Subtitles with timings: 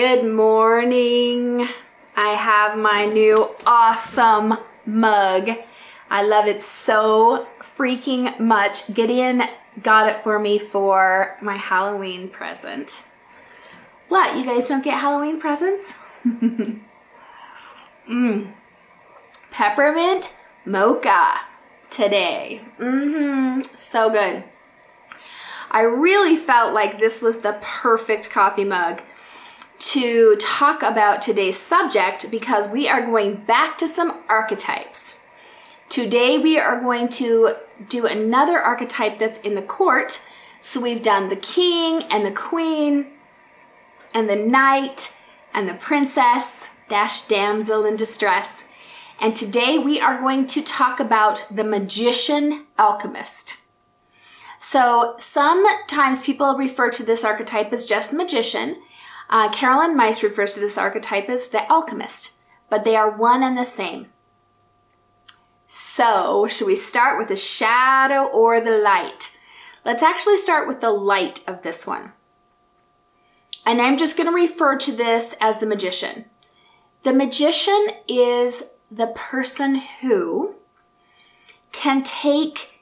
[0.00, 1.68] Good morning.
[2.14, 4.54] I have my new awesome
[4.86, 5.50] mug.
[6.08, 8.94] I love it so freaking much.
[8.94, 9.42] Gideon
[9.82, 13.06] got it for me for my Halloween present.
[14.06, 14.36] What?
[14.36, 15.98] You guys don't get Halloween presents?
[18.08, 18.52] mm.
[19.50, 20.32] Peppermint
[20.64, 21.40] mocha
[21.90, 22.60] today.
[22.78, 23.62] Mm-hmm.
[23.74, 24.44] So good.
[25.72, 29.02] I really felt like this was the perfect coffee mug
[29.78, 35.26] to talk about today's subject because we are going back to some archetypes.
[35.88, 37.56] Today we are going to
[37.88, 40.26] do another archetype that's in the court.
[40.60, 43.12] So we've done the king and the queen
[44.12, 45.14] and the knight
[45.54, 48.66] and the princess dash damsel in distress.
[49.20, 53.62] And today we are going to talk about the magician alchemist.
[54.58, 58.82] So sometimes people refer to this archetype as just magician.
[59.30, 62.40] Uh, Caroline Myss refers to this archetype as the alchemist,
[62.70, 64.06] but they are one and the same.
[65.66, 69.38] So, should we start with the shadow or the light?
[69.84, 72.12] Let's actually start with the light of this one.
[73.66, 76.24] And I'm just going to refer to this as the magician.
[77.02, 80.54] The magician is the person who
[81.72, 82.80] can take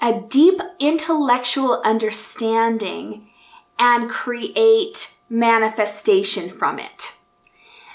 [0.00, 3.28] a deep intellectual understanding
[3.78, 7.16] and create manifestation from it.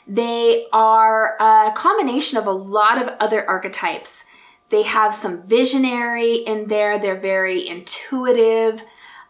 [0.08, 4.26] They are a combination of a lot of other archetypes.
[4.70, 8.82] They have some visionary in there, they're very intuitive,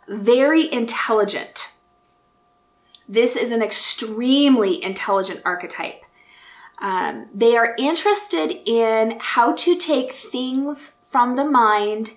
[0.08, 1.73] very intelligent.
[3.09, 6.03] This is an extremely intelligent archetype.
[6.80, 12.11] Um, they are interested in how to take things from the mind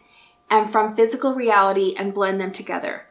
[0.49, 3.07] and from physical reality and blend them together.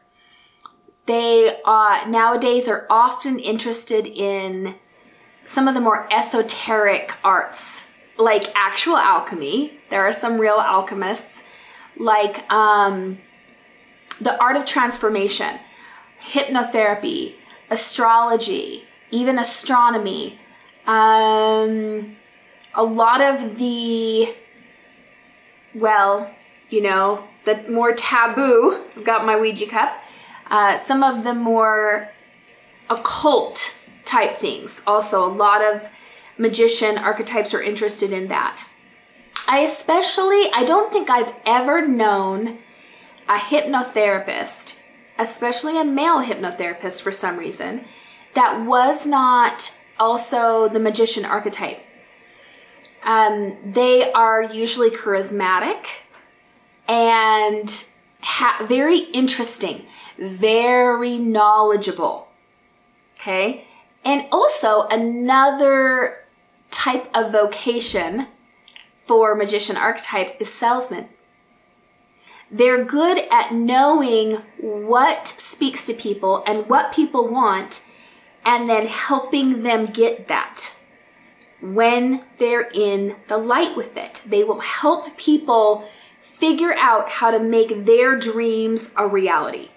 [1.06, 4.76] They uh, nowadays are often interested in
[5.44, 9.80] some of the more esoteric arts, like actual alchemy.
[9.90, 11.44] There are some real alchemists,
[11.96, 13.18] like um,
[14.20, 15.58] the art of transformation,
[16.22, 17.34] hypnotherapy,
[17.70, 20.38] astrology, even astronomy.
[20.86, 22.16] Um,
[22.74, 24.34] a lot of the,
[25.74, 26.30] well,
[26.68, 30.00] you know, the more taboo, I've got my Ouija cup,
[30.50, 32.10] uh, some of the more
[32.88, 34.82] occult type things.
[34.86, 35.88] Also, a lot of
[36.36, 38.68] magician archetypes are interested in that.
[39.46, 42.58] I especially, I don't think I've ever known
[43.28, 44.82] a hypnotherapist,
[45.18, 47.84] especially a male hypnotherapist for some reason,
[48.34, 51.80] that was not also the magician archetype.
[53.02, 55.86] Um, they are usually charismatic
[56.88, 57.84] and
[58.20, 59.86] ha- very interesting,
[60.20, 62.28] very knowledgeable.
[63.16, 63.66] Okay.
[64.04, 66.24] And also another
[66.70, 68.28] type of vocation
[68.96, 71.08] for magician archetype is salesman.
[72.50, 77.90] They're good at knowing what speaks to people and what people want
[78.44, 80.80] and then helping them get that
[81.60, 84.24] when they're in the light with it.
[84.26, 85.84] They will help people
[86.20, 89.70] figure out how to make their dreams a reality.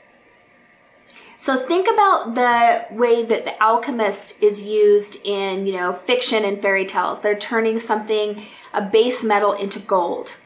[1.44, 6.62] So think about the way that the alchemist is used in, you know, fiction and
[6.62, 7.20] fairy tales.
[7.20, 8.44] They're turning something,
[8.74, 10.38] a base metal into gold.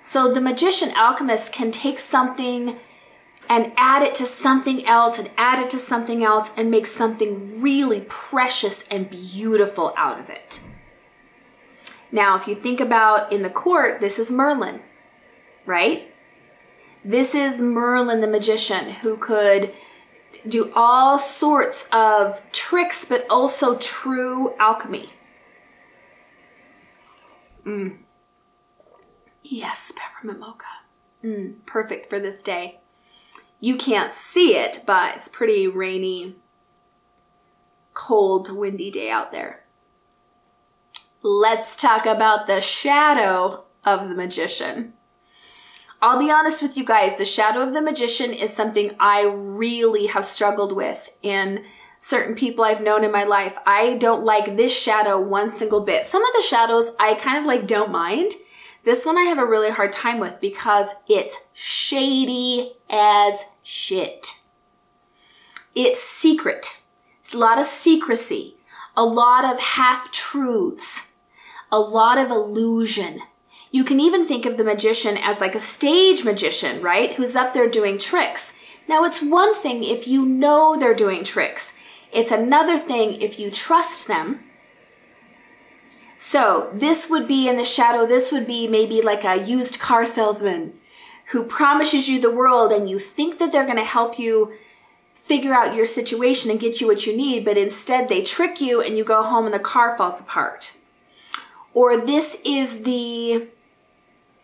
[0.00, 2.80] So the magician alchemist can take something
[3.48, 7.62] and add it to something else and add it to something else and make something
[7.62, 10.64] really precious and beautiful out of it.
[12.10, 14.80] Now, if you think about in the court, this is Merlin
[15.64, 16.12] right?
[17.04, 19.72] This is Merlin the magician who could
[20.46, 25.10] do all sorts of tricks, but also true alchemy.
[27.64, 27.98] Mm.
[29.42, 30.64] Yes, peppermint mocha.
[31.22, 32.80] Mm, perfect for this day.
[33.60, 36.36] You can't see it, but it's pretty rainy,
[37.94, 39.64] cold, windy day out there.
[41.22, 44.93] Let's talk about the shadow of the magician.
[46.04, 50.04] I'll be honest with you guys, the shadow of the magician is something I really
[50.08, 51.64] have struggled with in
[51.98, 53.56] certain people I've known in my life.
[53.64, 56.04] I don't like this shadow one single bit.
[56.04, 58.32] Some of the shadows I kind of like don't mind.
[58.84, 64.42] This one I have a really hard time with because it's shady as shit.
[65.74, 66.82] It's secret.
[67.20, 68.56] It's a lot of secrecy,
[68.94, 71.14] a lot of half truths,
[71.72, 73.22] a lot of illusion,
[73.74, 77.14] you can even think of the magician as like a stage magician, right?
[77.14, 78.56] Who's up there doing tricks.
[78.88, 81.74] Now, it's one thing if you know they're doing tricks.
[82.12, 84.44] It's another thing if you trust them.
[86.16, 90.06] So this would be in the shadow, this would be maybe like a used car
[90.06, 90.74] salesman
[91.32, 94.52] who promises you the world and you think that they're going to help you
[95.16, 98.80] figure out your situation and get you what you need, but instead they trick you
[98.80, 100.76] and you go home and the car falls apart.
[101.72, 103.48] Or this is the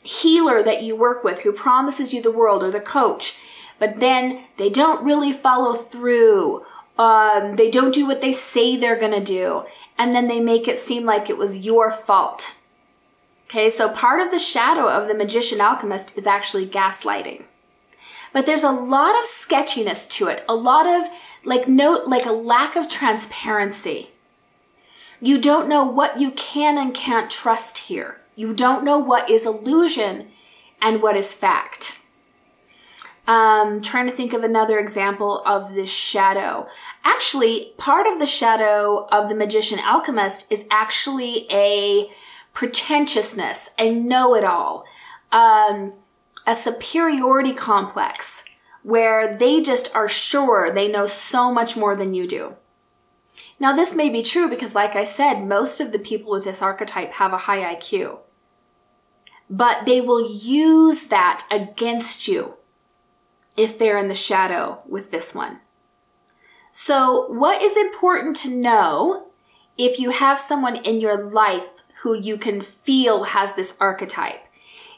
[0.03, 3.39] healer that you work with who promises you the world or the coach,
[3.79, 6.65] but then they don't really follow through.
[6.99, 9.65] Um, they don't do what they say they're going to do.
[9.97, 12.59] And then they make it seem like it was your fault.
[13.47, 17.45] Okay, so part of the shadow of the magician alchemist is actually gaslighting.
[18.33, 21.09] But there's a lot of sketchiness to it, a lot of
[21.45, 24.11] like note like a lack of transparency.
[25.21, 28.21] You don't know what you can and can't trust here.
[28.41, 30.29] You don't know what is illusion
[30.81, 32.01] and what is fact.
[33.27, 36.67] Um, trying to think of another example of this shadow.
[37.05, 42.11] Actually, part of the shadow of the magician alchemist is actually a
[42.55, 44.87] pretentiousness, a know it all,
[45.33, 45.93] um,
[46.47, 48.47] a superiority complex
[48.83, 52.57] where they just are sure they know so much more than you do.
[53.59, 56.63] Now, this may be true because, like I said, most of the people with this
[56.63, 58.21] archetype have a high IQ.
[59.51, 62.55] But they will use that against you
[63.57, 65.61] if they're in the shadow with this one.
[66.71, 69.27] So, what is important to know
[69.77, 74.41] if you have someone in your life who you can feel has this archetype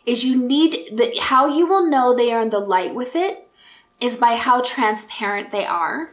[0.04, 3.48] is you need the how you will know they are in the light with it
[4.00, 6.10] is by how transparent they are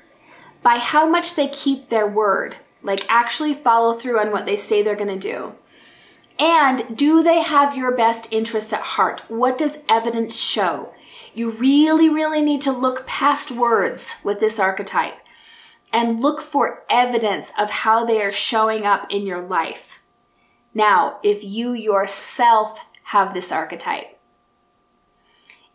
[0.62, 4.82] by how much they keep their word like actually follow through on what they say
[4.82, 5.54] they're going to do
[6.40, 9.22] and do they have your best interests at heart?
[9.28, 10.94] What does evidence show?
[11.34, 15.16] You really really need to look past words with this archetype
[15.92, 20.02] and look for evidence of how they are showing up in your life.
[20.74, 24.20] Now, if you yourself have this archetype,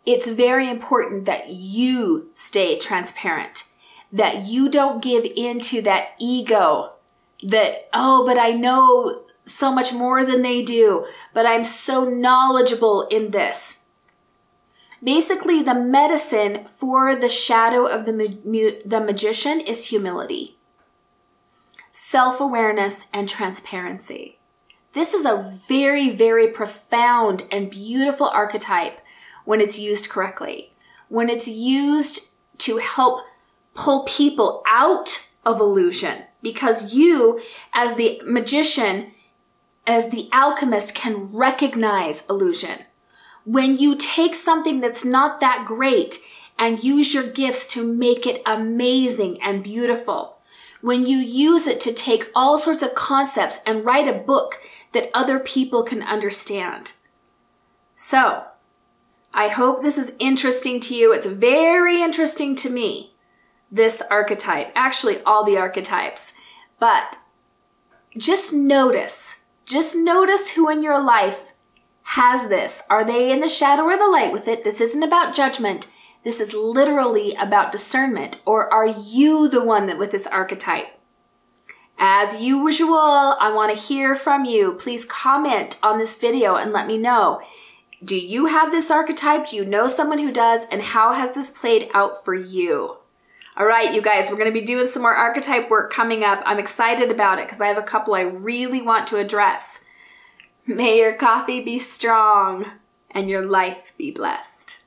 [0.05, 3.71] it's very important that you stay transparent,
[4.11, 6.93] that you don't give into that ego
[7.43, 13.07] that, oh, but I know so much more than they do, but I'm so knowledgeable
[13.07, 13.87] in this.
[15.03, 20.57] Basically, the medicine for the shadow of the, ma- the magician is humility,
[21.91, 24.39] self awareness, and transparency.
[24.93, 28.99] This is a very, very profound and beautiful archetype
[29.43, 30.73] when it's used correctly.
[31.09, 33.25] When it's used to help
[33.75, 37.41] pull people out of illusion, because you,
[37.73, 39.11] as the magician,
[39.87, 42.85] as the alchemist, can recognize illusion.
[43.43, 46.19] When you take something that's not that great
[46.57, 50.37] and use your gifts to make it amazing and beautiful,
[50.81, 54.59] when you use it to take all sorts of concepts and write a book
[54.93, 56.93] that other people can understand.
[57.95, 58.45] So,
[59.33, 61.11] I hope this is interesting to you.
[61.11, 63.13] It's very interesting to me,
[63.71, 66.33] this archetype, actually, all the archetypes.
[66.79, 67.17] But
[68.17, 71.53] just notice, just notice who in your life
[72.03, 72.83] has this.
[72.89, 74.63] Are they in the shadow or the light with it?
[74.63, 75.91] This isn't about judgment.
[76.23, 78.41] This is literally about discernment.
[78.45, 80.87] Or are you the one that with this archetype?
[81.97, 82.95] As usual,
[83.39, 84.73] I want to hear from you.
[84.73, 87.41] Please comment on this video and let me know.
[88.03, 89.49] Do you have this archetype?
[89.49, 90.65] Do you know someone who does?
[90.71, 92.97] And how has this played out for you?
[93.57, 96.43] All right, you guys, we're going to be doing some more archetype work coming up.
[96.45, 99.85] I'm excited about it because I have a couple I really want to address.
[100.67, 102.73] May your coffee be strong
[103.11, 104.83] and your life be blessed.